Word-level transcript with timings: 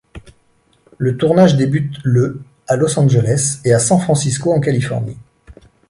Le 0.97 1.15
tournage 1.15 1.57
débute 1.57 1.97
le 2.03 2.41
à 2.67 2.75
Los 2.75 2.99
Angeles 2.99 3.59
et 3.65 3.71
à 3.71 3.77
San 3.77 3.99
Francisco 3.99 4.51
en 4.51 4.59
Californie. 4.59 5.19